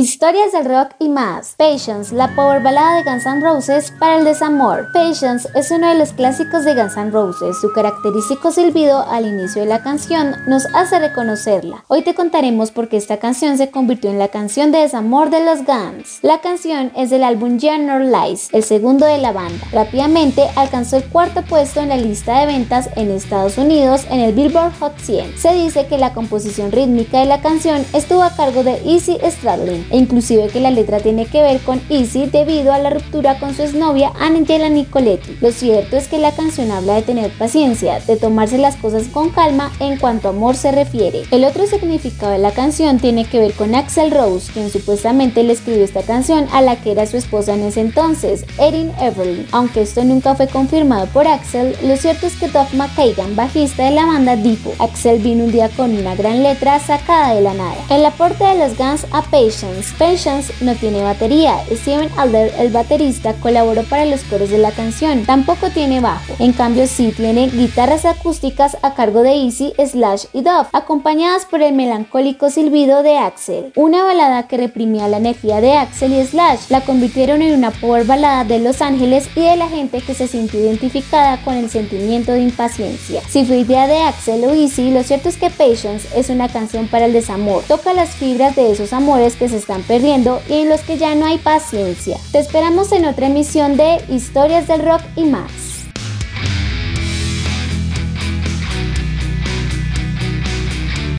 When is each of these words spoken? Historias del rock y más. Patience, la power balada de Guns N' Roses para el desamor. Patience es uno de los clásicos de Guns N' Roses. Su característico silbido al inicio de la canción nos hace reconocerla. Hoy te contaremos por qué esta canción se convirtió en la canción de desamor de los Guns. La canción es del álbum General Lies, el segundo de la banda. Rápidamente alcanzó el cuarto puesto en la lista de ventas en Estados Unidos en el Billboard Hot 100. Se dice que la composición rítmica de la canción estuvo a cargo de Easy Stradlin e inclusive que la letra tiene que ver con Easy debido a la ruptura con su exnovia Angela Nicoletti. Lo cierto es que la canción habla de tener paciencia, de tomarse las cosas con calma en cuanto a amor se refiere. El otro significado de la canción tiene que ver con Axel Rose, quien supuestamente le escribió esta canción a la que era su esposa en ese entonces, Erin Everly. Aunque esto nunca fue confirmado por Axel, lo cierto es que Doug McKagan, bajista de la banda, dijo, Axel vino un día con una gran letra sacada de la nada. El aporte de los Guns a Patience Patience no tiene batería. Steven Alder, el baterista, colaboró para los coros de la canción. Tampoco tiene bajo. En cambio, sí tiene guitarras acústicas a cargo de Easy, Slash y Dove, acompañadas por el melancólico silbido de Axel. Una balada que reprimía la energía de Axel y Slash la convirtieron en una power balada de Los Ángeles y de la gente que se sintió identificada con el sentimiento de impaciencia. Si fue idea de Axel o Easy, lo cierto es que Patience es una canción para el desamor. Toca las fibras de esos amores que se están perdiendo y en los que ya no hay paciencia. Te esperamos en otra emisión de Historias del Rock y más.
Historias 0.00 0.52
del 0.52 0.64
rock 0.64 0.92
y 0.98 1.10
más. 1.10 1.56
Patience, 1.58 2.14
la 2.14 2.34
power 2.34 2.62
balada 2.62 2.96
de 2.96 3.02
Guns 3.02 3.26
N' 3.26 3.42
Roses 3.42 3.92
para 3.98 4.16
el 4.16 4.24
desamor. 4.24 4.90
Patience 4.94 5.46
es 5.54 5.70
uno 5.70 5.90
de 5.90 5.94
los 5.96 6.14
clásicos 6.14 6.64
de 6.64 6.74
Guns 6.74 6.96
N' 6.96 7.10
Roses. 7.10 7.60
Su 7.60 7.70
característico 7.74 8.50
silbido 8.50 9.06
al 9.06 9.26
inicio 9.26 9.60
de 9.60 9.68
la 9.68 9.82
canción 9.82 10.36
nos 10.46 10.64
hace 10.74 10.98
reconocerla. 11.00 11.84
Hoy 11.88 12.00
te 12.00 12.14
contaremos 12.14 12.70
por 12.70 12.88
qué 12.88 12.96
esta 12.96 13.18
canción 13.18 13.58
se 13.58 13.70
convirtió 13.70 14.08
en 14.08 14.18
la 14.18 14.28
canción 14.28 14.72
de 14.72 14.78
desamor 14.78 15.28
de 15.28 15.44
los 15.44 15.66
Guns. 15.66 16.20
La 16.22 16.40
canción 16.40 16.92
es 16.96 17.10
del 17.10 17.22
álbum 17.22 17.60
General 17.60 18.10
Lies, 18.10 18.48
el 18.54 18.62
segundo 18.62 19.04
de 19.04 19.18
la 19.18 19.32
banda. 19.32 19.66
Rápidamente 19.70 20.46
alcanzó 20.56 20.96
el 20.96 21.04
cuarto 21.04 21.42
puesto 21.42 21.78
en 21.78 21.90
la 21.90 21.98
lista 21.98 22.40
de 22.40 22.46
ventas 22.46 22.88
en 22.96 23.10
Estados 23.10 23.58
Unidos 23.58 24.06
en 24.10 24.20
el 24.20 24.32
Billboard 24.32 24.72
Hot 24.80 24.98
100. 24.98 25.36
Se 25.36 25.52
dice 25.52 25.88
que 25.88 25.98
la 25.98 26.14
composición 26.14 26.72
rítmica 26.72 27.18
de 27.18 27.26
la 27.26 27.42
canción 27.42 27.84
estuvo 27.92 28.22
a 28.22 28.34
cargo 28.34 28.64
de 28.64 28.80
Easy 28.86 29.18
Stradlin 29.22 29.89
e 29.90 29.98
inclusive 29.98 30.48
que 30.48 30.60
la 30.60 30.70
letra 30.70 31.00
tiene 31.00 31.26
que 31.26 31.42
ver 31.42 31.60
con 31.60 31.80
Easy 31.88 32.26
debido 32.26 32.72
a 32.72 32.78
la 32.78 32.90
ruptura 32.90 33.38
con 33.38 33.54
su 33.54 33.62
exnovia 33.62 34.12
Angela 34.18 34.68
Nicoletti. 34.68 35.36
Lo 35.40 35.50
cierto 35.52 35.96
es 35.96 36.08
que 36.08 36.18
la 36.18 36.32
canción 36.32 36.70
habla 36.70 36.94
de 36.94 37.02
tener 37.02 37.30
paciencia, 37.32 38.00
de 38.00 38.16
tomarse 38.16 38.58
las 38.58 38.76
cosas 38.76 39.08
con 39.08 39.30
calma 39.30 39.72
en 39.80 39.98
cuanto 39.98 40.28
a 40.28 40.30
amor 40.30 40.56
se 40.56 40.72
refiere. 40.72 41.22
El 41.30 41.44
otro 41.44 41.66
significado 41.66 42.32
de 42.32 42.38
la 42.38 42.52
canción 42.52 42.98
tiene 42.98 43.24
que 43.24 43.40
ver 43.40 43.52
con 43.52 43.74
Axel 43.74 44.10
Rose, 44.10 44.52
quien 44.52 44.70
supuestamente 44.70 45.42
le 45.42 45.52
escribió 45.52 45.84
esta 45.84 46.02
canción 46.02 46.46
a 46.52 46.62
la 46.62 46.76
que 46.76 46.92
era 46.92 47.06
su 47.06 47.16
esposa 47.16 47.54
en 47.54 47.62
ese 47.62 47.80
entonces, 47.80 48.44
Erin 48.58 48.92
Everly. 49.00 49.46
Aunque 49.52 49.82
esto 49.82 50.04
nunca 50.04 50.34
fue 50.34 50.46
confirmado 50.46 51.06
por 51.06 51.26
Axel, 51.26 51.76
lo 51.82 51.96
cierto 51.96 52.26
es 52.26 52.36
que 52.36 52.48
Doug 52.48 52.68
McKagan, 52.74 53.36
bajista 53.36 53.84
de 53.84 53.92
la 53.92 54.06
banda, 54.06 54.36
dijo, 54.36 54.72
Axel 54.78 55.18
vino 55.20 55.44
un 55.44 55.52
día 55.52 55.68
con 55.70 55.96
una 55.96 56.14
gran 56.14 56.42
letra 56.42 56.78
sacada 56.78 57.34
de 57.34 57.40
la 57.40 57.54
nada. 57.54 57.76
El 57.90 58.04
aporte 58.04 58.44
de 58.44 58.58
los 58.58 58.76
Guns 58.76 59.06
a 59.10 59.22
Patience 59.22 59.79
Patience 59.98 60.52
no 60.60 60.74
tiene 60.74 61.02
batería. 61.02 61.56
Steven 61.70 62.10
Alder, 62.16 62.52
el 62.58 62.70
baterista, 62.70 63.34
colaboró 63.34 63.82
para 63.84 64.04
los 64.04 64.22
coros 64.24 64.50
de 64.50 64.58
la 64.58 64.72
canción. 64.72 65.24
Tampoco 65.24 65.70
tiene 65.70 66.00
bajo. 66.00 66.34
En 66.38 66.52
cambio, 66.52 66.86
sí 66.86 67.12
tiene 67.16 67.48
guitarras 67.48 68.04
acústicas 68.04 68.76
a 68.82 68.94
cargo 68.94 69.22
de 69.22 69.34
Easy, 69.34 69.72
Slash 69.78 70.24
y 70.32 70.42
Dove, 70.42 70.68
acompañadas 70.72 71.44
por 71.44 71.62
el 71.62 71.74
melancólico 71.74 72.50
silbido 72.50 73.02
de 73.02 73.18
Axel. 73.18 73.72
Una 73.76 74.04
balada 74.04 74.46
que 74.48 74.56
reprimía 74.56 75.08
la 75.08 75.18
energía 75.18 75.60
de 75.60 75.74
Axel 75.74 76.12
y 76.12 76.24
Slash 76.24 76.68
la 76.68 76.82
convirtieron 76.82 77.42
en 77.42 77.54
una 77.54 77.70
power 77.70 78.04
balada 78.04 78.44
de 78.44 78.58
Los 78.58 78.82
Ángeles 78.82 79.28
y 79.34 79.40
de 79.40 79.56
la 79.56 79.68
gente 79.68 80.00
que 80.00 80.14
se 80.14 80.28
sintió 80.28 80.60
identificada 80.60 81.42
con 81.44 81.54
el 81.54 81.70
sentimiento 81.70 82.32
de 82.32 82.40
impaciencia. 82.40 83.22
Si 83.28 83.44
fue 83.44 83.58
idea 83.58 83.86
de 83.86 83.98
Axel 83.98 84.44
o 84.44 84.54
Easy, 84.54 84.90
lo 84.90 85.02
cierto 85.02 85.28
es 85.28 85.36
que 85.36 85.50
Patience 85.50 86.08
es 86.16 86.30
una 86.30 86.48
canción 86.48 86.88
para 86.88 87.06
el 87.06 87.12
desamor. 87.12 87.62
Toca 87.68 87.92
las 87.92 88.10
fibras 88.10 88.56
de 88.56 88.72
esos 88.72 88.92
amores 88.92 89.36
que 89.36 89.48
se 89.48 89.59
están 89.60 89.82
perdiendo 89.82 90.42
y 90.48 90.54
en 90.54 90.68
los 90.68 90.80
que 90.80 90.98
ya 90.98 91.14
no 91.14 91.26
hay 91.26 91.38
paciencia. 91.38 92.18
Te 92.32 92.40
esperamos 92.40 92.90
en 92.92 93.04
otra 93.04 93.28
emisión 93.28 93.76
de 93.76 94.02
Historias 94.08 94.66
del 94.66 94.82
Rock 94.82 95.02
y 95.14 95.24
más. 95.24 95.59